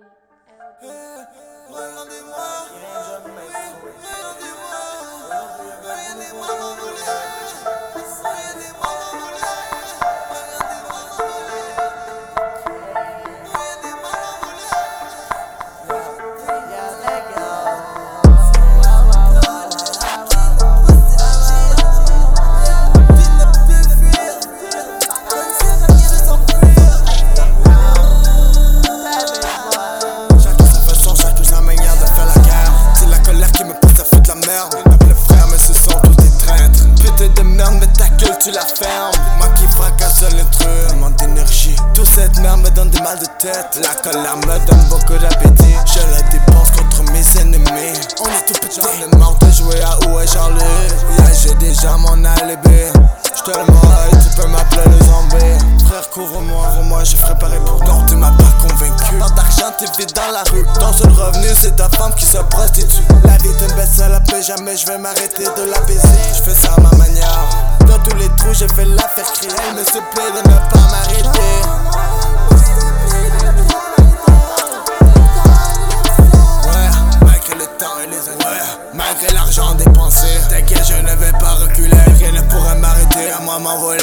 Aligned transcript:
B 0.00 0.86
L 0.88 1.26
D. 1.34 1.45
la 38.52 38.60
fermes. 38.60 39.12
Moi 39.38 39.48
qui 39.56 39.64
fracasse 39.66 40.22
l'intrus, 40.22 40.94
manque 41.00 41.16
d'énergie. 41.16 41.76
Toute 41.94 42.06
cette 42.06 42.38
merde 42.38 42.60
me 42.60 42.70
donne 42.70 42.90
des 42.90 43.00
mal 43.00 43.18
de 43.18 43.26
tête. 43.38 43.80
La 43.82 43.94
colère 43.94 44.36
me 44.36 44.66
donne 44.66 44.84
beaucoup 44.88 45.18
d'appétit. 45.18 45.74
Je 45.86 46.14
la 46.14 46.22
dépense 46.30 46.70
contre 46.70 47.02
mes 47.12 47.40
ennemis. 47.40 47.98
On 48.20 48.26
est 48.26 48.46
tout 48.46 48.60
petit. 48.60 48.80
J'en 48.80 49.46
de 49.46 49.52
jouer 49.52 49.80
à 49.82 50.08
où 50.08 50.20
est 50.20 50.26
Charlie. 50.26 50.60
Yeah, 51.18 51.32
j'ai 51.32 51.54
déjà 51.54 51.96
mon 51.96 52.24
alibi. 52.24 52.92
J'te 53.36 53.48
le 53.48 53.85
t'es 59.78 59.86
vite 59.98 60.14
dans 60.14 60.32
la 60.32 60.42
rue. 60.50 60.64
Ton 60.78 60.92
seul 60.92 61.12
revenu, 61.12 61.48
c'est 61.54 61.76
ta 61.76 61.88
femme 61.90 62.12
qui 62.14 62.24
se 62.26 62.38
prostitue. 62.38 63.02
La 63.24 63.36
vie 63.38 63.48
baisse 63.76 64.00
à 64.00 64.08
la 64.08 64.20
paix, 64.20 64.42
jamais 64.42 64.76
je 64.76 64.86
vais 64.86 64.98
m'arrêter 64.98 65.44
de 65.44 65.70
la 65.70 65.80
baiser. 65.80 66.00
Je 66.34 66.42
fais 66.42 66.54
ça 66.54 66.74
à 66.76 66.80
ma 66.80 66.90
manière. 66.96 67.48
Dans 67.86 67.98
tous 67.98 68.16
les 68.16 68.28
trous, 68.36 68.54
j'ai 68.54 68.68
fait 68.68 68.84
l'affaire 68.84 69.30
crier. 69.32 69.52
Elle 69.68 69.74
me 69.74 69.84
supplée 69.84 70.30
de 70.34 70.48
ne 70.48 70.56
pas 70.70 70.80
m'arrêter. 70.90 71.40
Ouais, 76.64 76.90
malgré 77.24 77.54
le 77.54 77.66
temps 77.78 77.98
et 78.02 78.06
les. 78.06 78.16
Ouais, 78.16 78.62
malgré 78.94 79.32
l'argent 79.34 79.74
dépensé. 79.74 80.26
T'inquiète, 80.48 80.86
je 80.88 80.94
ne 80.94 81.14
vais 81.16 81.32
pas 81.32 81.54
reculer. 81.54 81.96
Rien 82.18 82.32
ne 82.32 82.40
pourrait 82.48 82.76
m'arrêter 82.76 83.30
à 83.30 83.40
moi 83.40 83.58
m'envoler. 83.58 84.00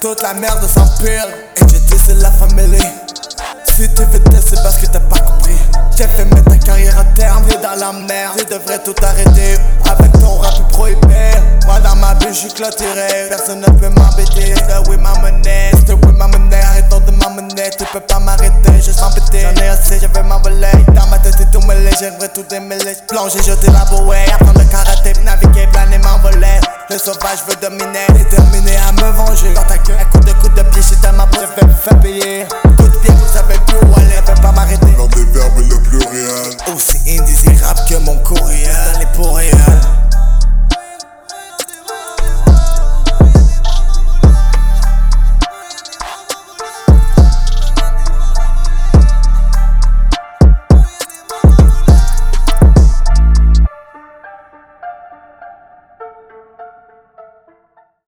Toute 0.00 0.22
la 0.22 0.34
merde 0.34 0.64
s'empile 0.68 1.26
Et 1.56 1.60
j'ai 1.68 1.80
dit 1.80 1.98
c'est 2.06 2.14
la 2.14 2.30
famille. 2.30 2.78
Si 3.66 3.88
tu 3.94 4.04
veux 4.04 4.20
tester 4.20 4.54
c'est 4.56 4.62
parce 4.62 4.76
que 4.76 4.86
t'as 4.86 5.00
pas 5.00 5.18
compris. 5.18 5.56
J'ai 5.96 6.04
fait 6.04 6.24
mettre 6.26 6.44
ta 6.44 6.56
carrière 6.58 6.98
à 6.98 7.04
terme 7.16 7.44
T'es 7.48 7.56
dans 7.56 7.74
la 7.74 7.92
merde, 7.92 8.38
tu 8.38 8.44
devrais 8.44 8.78
tout 8.78 8.94
arrêter. 9.02 9.58
Avec 9.90 10.12
ton 10.12 10.36
rap 10.38 10.68
prohibé. 10.70 11.32
Moi 11.66 11.80
dans 11.80 11.96
ma 11.96 12.14
bulle 12.14 12.32
j'suis 12.32 12.52
clôturé. 12.52 13.28
Personne 13.28 13.60
ne 13.60 13.66
peut 13.66 13.88
m'embêter. 13.88 14.54
C'est 14.54 14.88
oui 14.88 14.96
ma 14.96 15.12
monnaie, 15.18 15.72
c'est 15.86 15.92
oui 15.92 16.12
ma 16.12 16.28
monnaie. 16.28 16.62
Arrêtons 16.62 17.00
de 17.00 17.10
m'emmener, 17.10 17.70
tu 17.76 17.84
peux 17.92 18.00
pas 18.00 18.20
m'arrêter. 18.20 18.80
Je 18.80 18.92
m'embêter, 19.00 19.40
j'en 19.40 19.62
ai 19.62 19.68
assez, 19.68 19.98
je 19.98 20.06
vais 20.06 20.22
m'envoler 20.22 20.73
j'aimerais 21.98 22.28
tout 22.28 22.44
démêler 22.48 22.96
Plonger, 23.08 23.42
jeter 23.42 23.70
la 23.70 23.84
bouée, 23.84 24.24
apprendre 24.32 24.60
le 24.60 24.64
karaté 24.66 25.12
Naviguer, 25.24 25.66
planer, 25.72 25.98
m'envoler 25.98 26.60
le 26.90 26.98
sauvage 26.98 27.38
veut 27.48 27.56
dominer, 27.62 28.06
déterminé 28.12 28.76
à 28.76 28.92
me 28.92 29.10
venger. 29.16 29.54
Dans 29.54 29.62
ta 29.62 29.78
gueule, 29.78 29.96
un 29.98 30.04
coup 30.04 30.20
de 30.20 30.32
coup 30.32 30.48
de 30.48 30.62
pied, 30.70 30.82
c'est 30.82 31.00
tellement 31.00 31.26
beau, 31.26 31.38
je 31.40 31.60
vais 31.60 31.66
me 31.66 31.74
faire 31.74 32.00
payer. 32.00 32.46